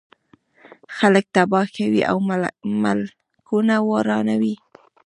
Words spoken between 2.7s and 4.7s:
ملکونه ورانوي.